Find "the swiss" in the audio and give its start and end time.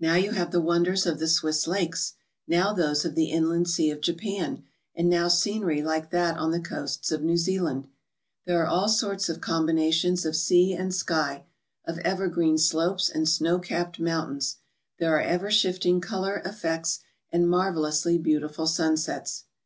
1.18-1.66